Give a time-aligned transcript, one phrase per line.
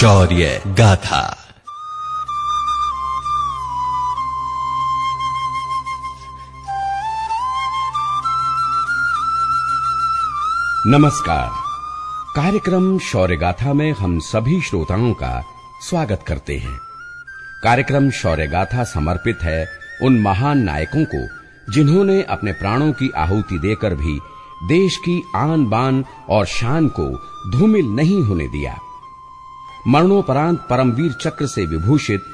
[0.00, 1.36] शौर्य गाथा।
[10.86, 11.50] नमस्कार।
[12.36, 15.44] कार्यक्रम शौर्य गाथा में हम सभी श्रोताओं का
[15.82, 16.80] स्वागत करते हैं।
[17.64, 19.66] कार्यक्रम शौर्य गाथा समर्पित है
[20.02, 21.28] उन महान नायकों को
[21.72, 24.20] जिन्होंने अपने प्राणों की आहुति देकर भी
[24.68, 28.78] देश की आन बान और शान को धूमिल नहीं होने दिया।
[29.88, 32.24] मरणोपरांत परमवीर चक्र से विभूषित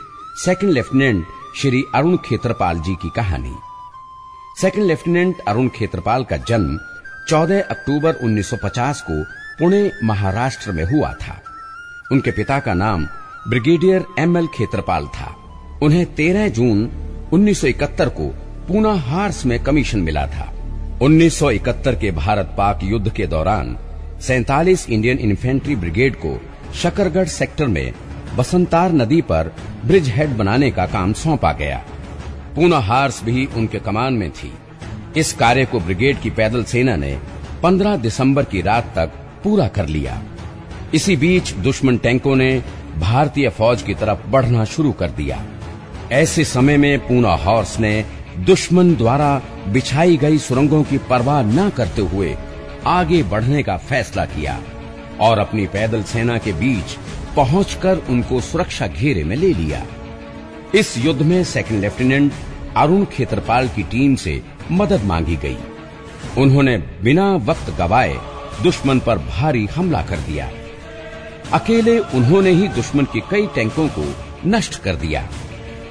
[0.45, 3.55] सेकंड लेफ्टिनेंट श्री अरुण खेत्रपाल जी की कहानी।
[4.61, 6.79] सेकंड लेफ्टिनेंट अरुण खेत्रपाल का जन्म
[7.29, 9.23] 14 अक्टूबर 1950 को
[9.59, 11.43] पुणे महाराष्ट्र में हुआ था।
[12.13, 13.07] उनके पिता का नाम
[13.49, 15.37] ब्रिगेडियर एम एल खेत्रपाल था।
[15.83, 16.91] उन्हें 13 जून
[17.33, 18.29] 1971 को
[18.69, 20.53] पूना हार्स में कमीशन मिला था।
[21.03, 23.77] 1971 के भारत पाक युद्ध के दौरान
[24.21, 26.41] सैतालीस इंडियन इन्फेंट्री ब्रिगेड को
[26.75, 27.93] शकरगढ़ सेक्टर में
[28.37, 31.85] बसंतार नदी पर ब्रिज हेड बनाने का काम सौंपा गया।
[32.57, 34.53] पूना हार्स भी उनके कमान में थी।
[35.17, 37.19] इस कार्य को ब्रिगेड की पैदल सेना ने
[37.63, 39.13] 15 दिसंबर की रात तक
[39.45, 40.23] पूरा कर लिया।
[40.95, 42.63] इसी बीच दुश्मन टैंकों ने
[42.99, 45.43] भारतीय फौज की तरफ़ बढ़ना शुरू कर दिया।
[46.13, 48.05] ऐसे समय में पूना हॉर्स ने
[48.39, 52.37] दुश्मन द्वारा बिछाई गई सुरंगों की परवाह न करते हुए
[52.87, 54.61] आगे बढ़ने का फैसला किया।
[55.21, 56.97] और अपनी पैदल सेना के बीच
[57.37, 59.85] पहुंचकर उनको सुरक्षा घेरे में ले लिया।
[60.75, 62.33] इस युद्ध में सेकंड लेफ्टिनेंट
[62.77, 64.41] अरुण खेत्रपाल की टीम से
[64.73, 65.57] मदद मांगी गई।
[66.39, 68.17] उन्होंने बिना वक्त गवाए
[68.63, 70.51] दुश्मन पर भारी हमला कर दिया।
[71.53, 74.05] अकेले उन्होंने ही दुश्मन के कई टैंकों को
[74.47, 75.29] नष्ट कर दिया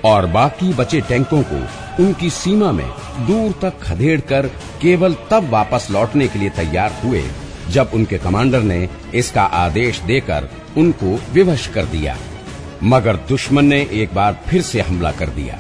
[0.06, 1.62] और बाकी बचे टैंकों को
[2.04, 2.88] उनकी सीमा में
[3.28, 4.48] दूर तक खदेड़ कर
[4.82, 7.24] केवल तब वापस लौटने के लिए तैयार हुए
[7.70, 12.18] जब उनके कमांडर ने इसका आदेश देकर उनको विवश कर दिया।
[12.84, 15.60] मगर दुश्मन ने एक बार फिर से हमला कर दिया।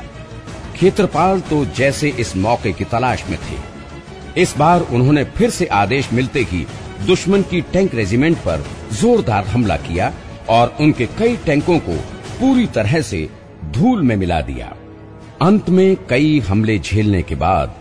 [0.75, 6.11] खेत्रपाल तो जैसे इस मौके की तलाश में थे। इस बार उन्होंने फिर से आदेश
[6.13, 6.66] मिलते ही
[7.05, 10.13] दुश्मन की टैंक रेजिमेंट पर जोरदार हमला किया
[10.49, 11.95] और उनके कई टैंकों को
[12.39, 13.27] पूरी तरह से
[13.72, 14.73] धूल में मिला दिया।
[15.41, 17.75] अंत में कई हमले झेलने के बाद,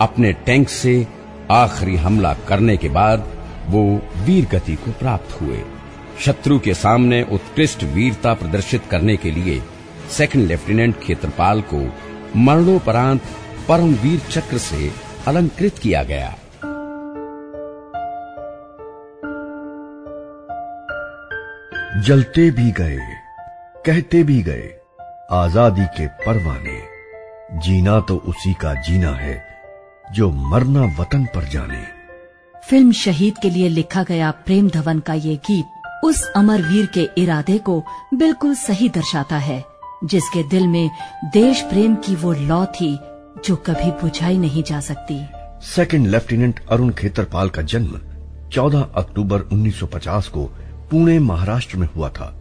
[0.00, 1.06] अपने टैंक से
[1.50, 3.26] आखिरी हमला करने के बाद
[3.68, 5.62] वो वीर गति को प्राप्त हुए।
[6.20, 9.62] शत्रु के सामने उत्कृष्ट वीरता प्रदर्शित करने के लिए
[10.10, 11.80] सेकंड लेफ्टिनेंट खेत्रपाल को
[12.36, 13.22] मरणोपरांत
[13.68, 14.90] परमवीर चक्र से
[15.28, 16.34] अलंकृत किया गया।
[22.00, 22.98] जलते भी गए,
[23.86, 24.70] कहते भी गए,
[25.32, 26.80] आज़ादी के परवाने।
[27.58, 29.44] जीना तो उसी का जीना है,
[30.12, 31.93] जो मरना वतन पर जाने।
[32.70, 37.08] फ़िल्म शहीद के लिए लिखा गया प्रेम धवन का ये गीत उस अमर वीर के
[37.18, 37.82] इरादे को
[38.14, 39.64] बिल्कुल सही दर्शाता है
[40.04, 40.90] जिसके दिल में
[41.32, 42.96] देश प्रेम की वो लौ थी
[43.46, 45.18] जो कभी बुझाई नहीं जा सकती।
[45.66, 48.00] सेकंड लेफ्टिनेंट अरुण खेतरपाल का जन्म
[48.52, 50.44] 14 अक्टूबर 1950 को
[50.90, 52.32] पुणे महाराष्ट्र में हुआ था।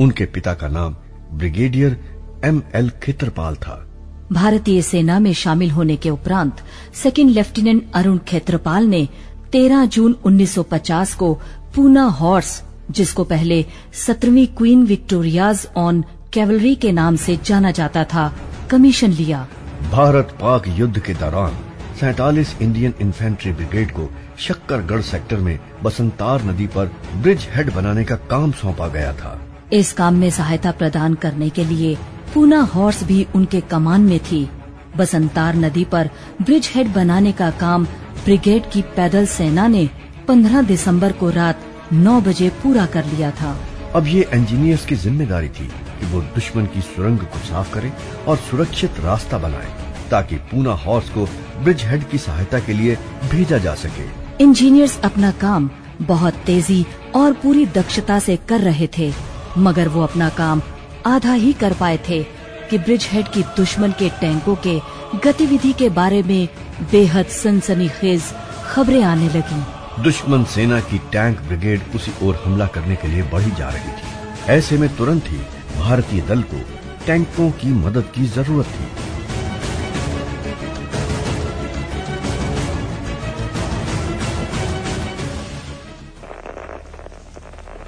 [0.00, 0.96] उनके पिता का नाम
[1.32, 1.96] ब्रिगेडियर
[2.44, 3.86] एम एल खेतरपाल था।
[4.32, 6.60] भारतीय सेना में शामिल होने के उपरांत
[6.94, 9.08] सेकंड लेफ्टिनेंट अरुण खेत्रपाल ने
[9.52, 11.32] 13 जून 1950 को
[11.74, 13.64] पूना हॉर्स जिसको पहले
[14.06, 18.32] सत्रहवीं क्वीन विक्टोरियाज ऑन कैवलरी के नाम से जाना जाता था
[18.70, 19.46] कमीशन लिया।
[19.92, 21.58] भारत पाक युद्ध के दौरान
[22.00, 24.08] सैतालीस इंडियन इन्फेंट्री ब्रिगेड को
[24.38, 29.38] शक्करगढ़ सेक्टर में बसंतार नदी पर ब्रिज हेड बनाने का काम सौंपा गया था।
[29.72, 31.96] इस काम में सहायता प्रदान करने के लिए
[32.34, 34.48] पूना हॉर्स भी उनके कमान में थी।
[34.96, 36.10] बसंतार नदी पर
[36.42, 37.84] ब्रिज हेड बनाने का काम
[38.24, 39.88] ब्रिगेड की पैदल सेना ने
[40.28, 41.60] 15 दिसंबर को रात
[41.94, 43.56] 9 बजे पूरा कर लिया था।
[43.94, 45.66] अब ये इंजीनियर्स की ज़िम्मेदारी थी
[46.00, 47.92] कि वो दुश्मन की सुरंग को साफ़ करें
[48.28, 49.70] और सुरक्षित रास्ता बनाएँ
[50.10, 51.26] ताकि पूना हॉर्स को
[51.64, 52.96] ब्रिज हेड की सहायता के लिए
[53.30, 54.08] भेजा जा सके।
[54.44, 55.70] इंजीनियर्स अपना काम
[56.02, 56.84] बहुत तेज़ी
[57.14, 59.12] और पूरी दक्षता से कर रहे थे
[59.58, 60.62] मगर वो अपना काम
[61.06, 62.24] आधा ही कर पाए थे।
[62.70, 64.78] कि ब्रिज हेड की दुश्मन के टैंकों के
[65.24, 66.48] गतिविधि के बारे में
[66.92, 68.22] बेहद सनसनीखेज
[68.66, 73.50] खबरें आने लगी। दुश्मन सेना की टैंक ब्रिगेड उसी ओर हमला करने के लिए बढ़ी
[73.58, 75.38] जा रही थी। ऐसे में तुरंत ही
[75.78, 76.60] भारतीय दल को
[77.06, 78.88] टैंकों की मदद की ज़रूरत थी।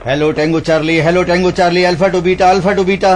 [0.06, 3.12] Hello tango charlie hello tango charlie alpha two beta alpha two beta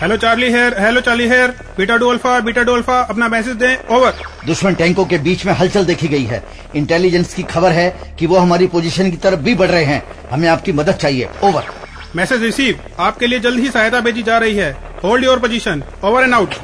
[0.00, 3.88] hello charlie here hello charlie here beta two alpha beta two alpha अपना मैसेज दें.
[3.96, 6.42] ओवर दुश्मन टैंकों के बीच में हलचल देखी गई है।
[6.76, 10.48] इंटेलिजेंस की खबर है कि वो हमारी पोजीशन की तरफ़ भी बढ़ रहे हैं। हमें
[10.48, 11.66] आपकी मदद चाहिए। ओवर
[12.16, 14.70] मैसेज रिसीव आपके लिए जल्द ही सहायता भेजी जा रही है।
[15.02, 16.54] Hold your position over and out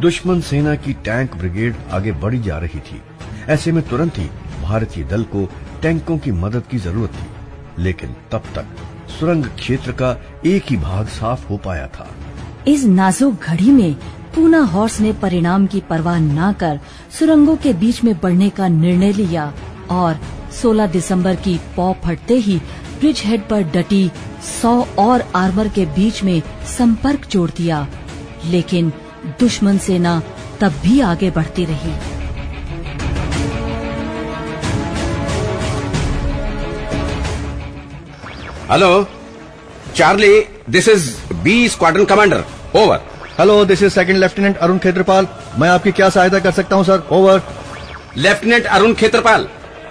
[0.00, 3.02] दुश्मन सेना की टैंक ब्रिगेड आगे बढ़ी जा रही थी।
[3.48, 4.28] ऐसे में तुरंत ही
[4.62, 5.44] भारतीय दल को
[5.82, 8.66] टैंकों की मदद की ज़रूरत थी, लेकिन तब तक
[9.10, 10.16] सुरंग क्षेत्र का
[10.46, 12.08] एक ही भाग साफ़ हो पाया था।
[12.68, 13.94] इस नाजुक घड़ी में
[14.34, 16.80] पूना हॉर्स ने परिणाम की परवाह न कर
[17.18, 19.52] सुरंगों के बीच में बढ़ने का निर्णय लिया
[19.90, 20.18] और
[20.52, 22.56] 16 दिसंबर की पौ फटते ही
[23.00, 27.86] ब्रिज हेड पर डटी 100 और आर्मर के बीच में संपर्क जोड़ दिया,
[28.46, 28.92] लेकिन
[29.40, 30.20] दुश्मन सेना
[30.60, 31.92] तब भी आगे बढ़ती रही।
[38.70, 39.06] Hello
[39.96, 40.28] charlie
[40.70, 41.06] this is
[41.44, 42.42] B squadron commander
[42.78, 43.00] over
[43.38, 45.26] hello this is second lieutenant Arun Khetrapal
[45.58, 47.42] मैं आपकी क्या सहायता कर सकता हूँ sir over
[48.16, 49.46] lieutenant Arun Khetrapal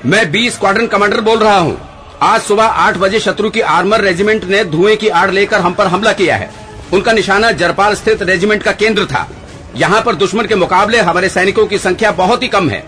[0.06, 1.78] मैं बी स्क्वाड्रन कमांडर बोल रहा हूँ।
[2.22, 5.88] आज सुबह आठ बजे शत्रु की आर्मर रेजिमेंट ने धुएँ की आड़ लेकर हम पर
[5.88, 6.50] हमला किया है।
[6.94, 9.28] उनका निशाना जरपाल स्थित रेजिमेंट का केंद्र था।
[9.76, 12.84] यहाँ पर दुश्मन के मुकाबले हमारे सैनिकों की संख्या बहुत ही कम है।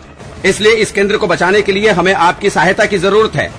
[0.46, 3.52] इसलिए इस केंद्र को बचाने के लिए हमें आपकी सहायता की ज़रूरत है।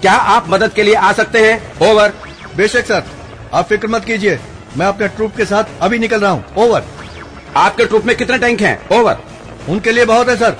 [0.00, 1.90] क्या आप मदद के लिए आ सकते हैं?
[1.90, 2.12] ओवर।
[2.56, 3.04] बेशक सर।
[3.54, 4.38] आप फ़िक्र मत कीजिए।
[4.78, 6.84] मैं अपने ट्रूप के साथ अभी निकल रहा हूँ। ओवर।
[7.56, 8.98] आपके ट्रूप में कितने टैंक हैं?
[8.98, 9.18] ओवर।
[9.68, 10.56] उनके लिए बहुत है सर।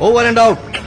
[0.00, 0.78] Over and out.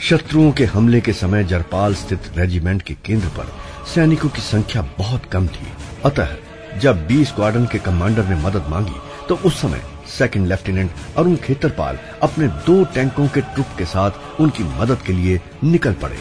[0.00, 3.52] शत्रुओं के हमले के समय जरपाल स्थित रेजिमेंट के केंद्र पर
[3.94, 5.72] सैनिकों की संख्या बहुत कम थी।
[6.04, 6.36] अतः
[6.78, 11.98] जब बी स्क्वाडन के कमांडर ने मदद मांगी तो उस समय सेकंड लेफ्टिनेंट अरुण खेतरपाल
[12.22, 16.18] अपने दो टैंकों के ट्रुप के साथ उनकी मदद के लिए निकल पड़े।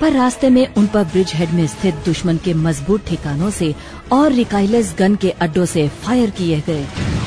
[0.00, 3.74] पर रास्ते में उन पर ब्रिज हेड में स्थित दुश्मन के मज़बूत ठिकानों से
[4.12, 6.84] और रिकाइलेस गन के अड्डों से फायर किए गए।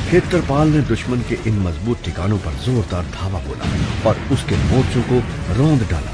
[0.09, 5.21] खेतरपाल ने दुश्मन के इन मज़बूत ठिकानों पर जोरदार धावा बोला और उसके मोर्चों को
[5.53, 6.11] रौंद डाला।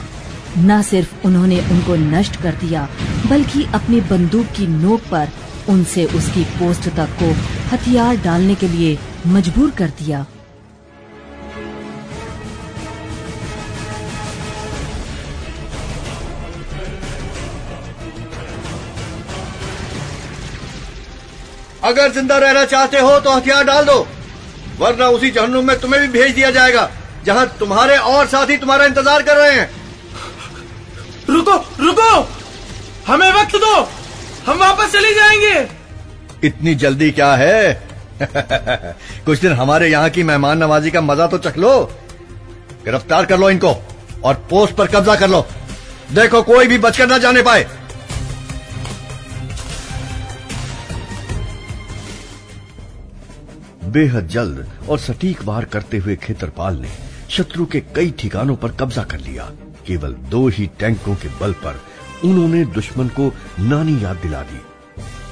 [0.58, 2.88] न सिर्फ़ उन्होंने उनको नष्ट कर दिया
[3.30, 5.30] बल्कि अपनी बंदूक की नोक पर
[5.70, 7.32] उनसे उसकी पोस्ट तक को
[7.72, 8.98] हथियार डालने के लिए
[9.28, 10.26] मजबूर कर दिया।
[21.84, 23.96] अगर ज़िंदा रहना चाहते हो तो हथियार डाल दो
[24.80, 26.90] वरना उसी जहनुम में तुम्हें भी भेज दिया जाएगा
[27.26, 29.70] जहाँ तुम्हारे और साथी तुम्हारा इंतज़ार कर रहे हैं।
[31.30, 32.10] रुको रुको!
[33.08, 33.76] हमें वक्त दो!
[34.46, 35.68] हम वापस चले जाएँगे!
[36.48, 37.91] इतनी जल्दी क्या है?
[39.26, 41.72] कुछ दिन हमारे यहाँ की मेहमान नवाजी का मज़ा तो चख लो।
[42.86, 43.74] गिरफ़्तार कर लो इनको
[44.24, 45.46] और पोस्ट पर कब्जा कर लो।
[46.14, 47.68] देखो कोई भी बचकर ना जाने पाए।
[53.86, 56.90] बेहद जल्द और सटीक वार करते हुए खेतरपाल ने
[57.30, 59.50] शत्रु के कई ठिकानों पर कब्जा कर लिया।
[59.88, 61.82] केवल दो ही टैंकों के बल पर
[62.24, 64.62] उन्होंने दुश्मन को नानी याद दिला दी।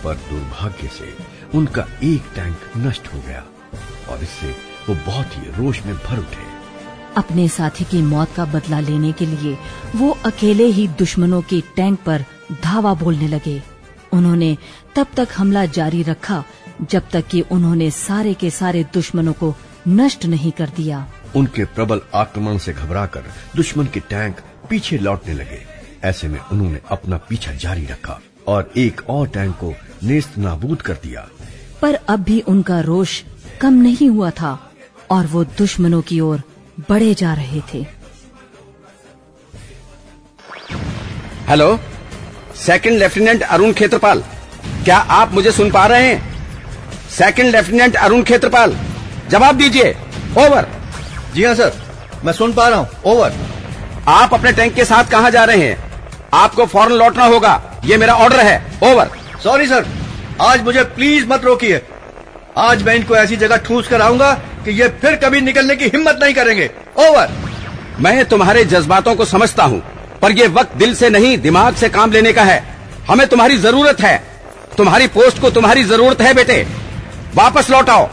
[0.04, 1.14] पर दुर्भाग्य से
[1.56, 3.44] उनका एक टैंक नष्ट हो गया
[4.10, 4.50] और इससे
[4.90, 6.48] वो बहुत ही रोष में भर उठे।
[7.18, 9.58] अपने साथी की मौत का बदला लेने के लिए
[9.96, 12.26] वो अकेले ही दुश्मनों के टैंक पर
[12.64, 13.62] धावा बोलने लगे।
[14.14, 14.58] उन्होंने
[14.96, 16.44] तब तक हमला जारी रखा
[16.82, 19.54] जब तक कि उन्होंने सारे के सारे दुश्मनों को
[19.88, 23.24] नष्ट नहीं कर दिया। उनके प्रबल आक्रमण से घबराकर
[23.56, 24.40] दुश्मन के टैंक
[24.70, 25.66] पीछे लौटने लगे।
[26.04, 30.94] ऐसे में उन्होंने अपना पीछा जारी रखा और एक और टैंक को नेस्त नाबूद कर
[30.94, 31.28] दिया।
[31.82, 33.22] पर अब भी उनका रोष
[33.62, 34.52] कम नहीं हुआ था
[35.12, 36.42] और वो दुश्मनों की ओर
[36.90, 37.86] बढ़े जा रहे थे।
[41.50, 41.80] Hello
[42.56, 44.24] second lieutenant Arun Khetrapal
[44.86, 46.18] क्या आप मुझे सुन पा रहे हैं?
[47.10, 48.76] सेकंड लेफ्टिनेंट अरुण खेत्रपाल
[49.30, 49.92] जवाब दीजिए
[50.38, 50.68] ओवर
[51.36, 53.36] जी हाँ सर मैं सुन पा रहा हूँ ओवर
[54.08, 55.78] आप अपने टैंक के साथ कहाँ जा रहे हैं?
[56.34, 59.86] आपको फ़ौरन लौटना होगा ये मेरा ऑर्डर है ओवर सॉरी सर
[60.42, 61.82] आज मुझे प्लीज़ मत रोकिए।
[62.58, 64.32] आज मैं इनको ऐसी जगह ठूस कर आऊँगा
[64.66, 66.70] कि ये फिर कभी निकलने की हिम्मत नहीं करेंगे।
[67.00, 67.32] ओवर
[68.00, 69.82] मैं तुम्हारे जज्बातों को समझता हूँ,
[70.22, 72.64] पर ये वक्त दिल से नहीं, दिमाग से काम लेने का है।
[73.10, 74.18] हमें तुम्हारी ज़रूरत है।
[74.78, 76.66] तुम्हारी पोस्ट को तुम्हारी ज़रूरत है, बेटे।
[77.36, 78.10] वापस लौटाओ।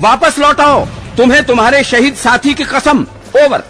[0.00, 0.84] वापस लौटाओ।
[1.16, 3.06] तुम्हें तुम्हारे शहीद साथी की कसम।
[3.36, 3.64] Over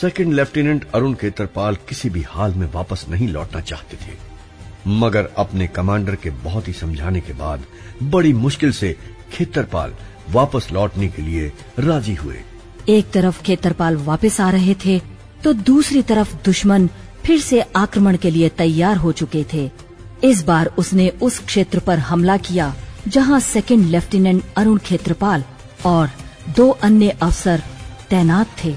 [0.00, 4.12] second lieutenant Arun Khetarpal किसी भी हाल में वापस नहीं लौटना चाहते थे।
[4.88, 7.64] मगर अपने कमांडर के बहुत ही समझाने के बाद
[8.02, 8.94] बड़ी मुश्किल से
[9.32, 9.94] खेतरपाल
[10.30, 12.40] वापस लौटने के लिए राज़ी हुए।
[12.88, 14.98] एक तरफ़ खेतरपाल वापस आ रहे थे
[15.44, 16.88] तो दूसरी तरफ़ दुश्मन
[17.24, 19.70] फिर से आक्रमण के लिए तैयार हो चुके थे।
[20.24, 22.74] इस बार उसने उस क्षेत्र पर हमला किया,
[23.08, 25.44] जहाँ सेकंड लेफ्टिनेंट अरुण खेत्रपाल
[25.86, 26.10] और
[26.56, 27.62] दो अन्य अफसर
[28.10, 28.76] तैनात थे।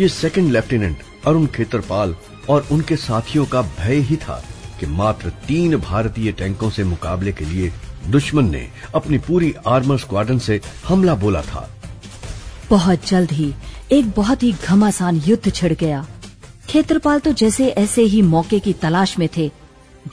[0.00, 2.14] ये सेकंड लेफ्टिनेंट अरुण खेतरपाल
[2.50, 4.42] और उनके साथियों का भय ही था
[4.80, 7.72] कि मात्र तीन भारतीय टैंकों से मुकाबले के लिए
[8.06, 11.68] दुश्मन ने अपनी पूरी आर्मर स्क्वाडन से हमला बोला था।
[12.70, 13.52] बहुत जल्द ही
[13.92, 16.06] एक बहुत ही घमासान युद्ध छिड़ गया।
[16.68, 19.50] खेतरपाल तो जैसे ऐसे ही मौके की तलाश में थे।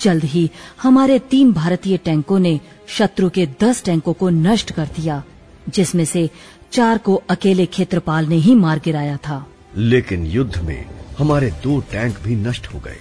[0.02, 0.50] जल्द ही
[0.82, 5.24] हमारे तीन भारतीय टैंकों ने शत्रु के दस टैंकों को नष्ट कर दिया,
[5.70, 6.30] जिसमें से
[6.72, 9.46] चार को अकेले खेत्रपाल ने ही मार गिराया था।
[9.78, 10.86] लेकिन युद्ध में
[11.18, 12.98] हमारे दो टैंक भी नष्ट हो गए।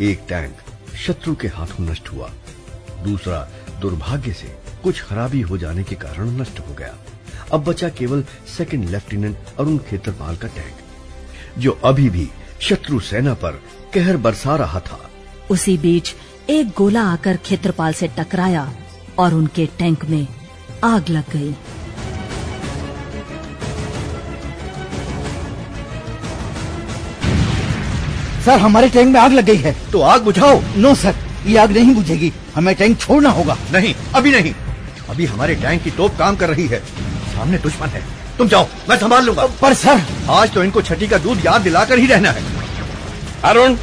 [0.00, 0.56] एक टैंक
[0.96, 2.30] शत्रु के हाथों नष्ट हुआ।
[3.04, 3.38] दूसरा
[3.80, 4.46] दुर्भाग्य से
[4.82, 6.94] कुछ खराबी हो जाने के कारण नष्ट हो गया।
[7.52, 8.24] अब बचा केवल
[8.56, 10.76] सेकंड लेफ्टिनेंट अरुण खेतरपाल का टैंक,
[11.58, 12.28] जो अभी भी
[12.60, 13.60] शत्रु सेना पर
[13.94, 15.10] कहर बरसा रहा था।
[15.50, 16.14] उसी बीच
[16.50, 18.72] एक गोला आकर खेत्रपाल से टकराया
[19.18, 20.26] और उनके टैंक में
[20.84, 21.54] आग लग गई।
[28.46, 31.14] सर हमारे टैंक में आग लग गई है। तो आग बुझाओ। नो सर
[31.46, 34.52] ये आग नहीं बुझेगी। हमें टैंक छोड़ना होगा। नहीं अभी नहीं।
[35.10, 36.78] अभी हमारे टैंक की तोप काम कर रही है।
[37.32, 38.02] सामने दुश्मन है।
[38.38, 41.98] तुम जाओ मैं संभाल लूँगा। पर सर। आज तो इनको छठी का दूध याद दिलाकर
[41.98, 42.42] ही रहना है।
[43.44, 43.76] अरुण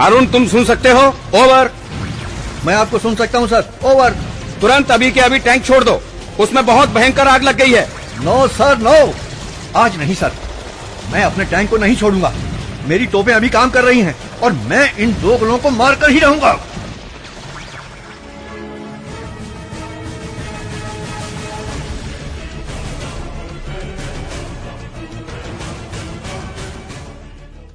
[0.00, 1.06] अरुण तुम सुन सकते हो?
[1.34, 1.70] ओवर
[2.66, 4.16] मैं आपको सुन सकता हूँ सर। ओवर
[4.60, 6.00] तुरंत अभी के अभी टैंक छोड़ दो।
[6.40, 7.88] उसमें बहुत भयंकर आग लग गई है।
[8.20, 8.94] नो सर नो
[9.76, 10.32] आज नहीं सर
[11.12, 12.32] मैं अपने टैंक को नहीं छोड़ूँगा।
[12.88, 16.18] मेरी तोपें अभी काम कर रही हैं और मैं इन दो गुलों को मारकर ही
[16.18, 16.58] रहूँगा।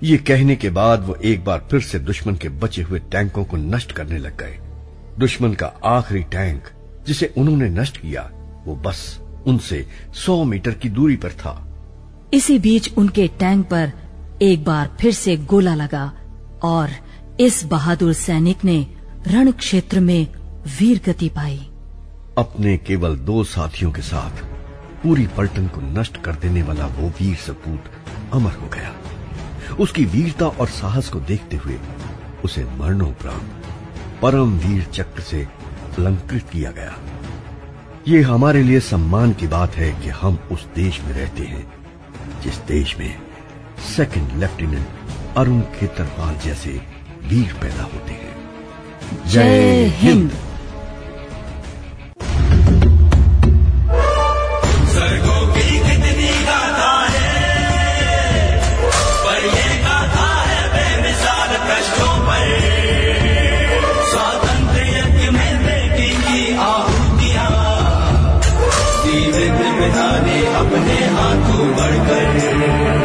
[0.04, 3.58] ये कहने के बाद वो एक बार फिर से दुश्मन के बचे हुए टैंकों को
[3.58, 4.60] नष्ट करने लग गए।
[5.20, 6.68] दुश्मन का आखिरी टैंक,
[7.08, 8.30] जिसे उन्होंने नष्ट किया,
[8.66, 9.86] वो बस उनसे
[10.16, 11.62] सौ मीटर की दूरी पर था।
[12.34, 13.92] इसी बीच उनके टैंक पर
[14.42, 16.12] एक बार फिर से गोला लगा
[16.64, 16.90] और
[17.40, 18.86] इस बहादुर सैनिक ने
[19.28, 20.28] रण क्षेत्र में
[20.80, 21.58] वीर गति पाई।
[22.38, 24.44] अपने केवल दो साथियों के साथ
[25.04, 27.84] पूरी पलटन को नष्ट कर देने वाला वो वीर सपूत
[28.34, 28.94] अमर हो गया।
[29.76, 31.78] उसकी वीरता और साहस को देखते हुए
[32.44, 33.64] उसे मरणोपरांत
[34.22, 35.48] परम वीर चक्र से
[35.98, 36.96] अलंकृत किया गया।
[38.08, 41.66] ये हमारे लिए सम्मान की बात है कि हम उस देश में रहते हैं,
[42.44, 43.25] जिस देश में
[43.86, 44.88] सेकंड लेफ्टिनेंट
[45.38, 46.70] अरुण खेतरपाल जैसे
[47.24, 48.36] वीर पैदा होते हैं।
[49.28, 50.32] जय हिंद।
[69.36, 73.05] है है अपने हाथों बढ़कर।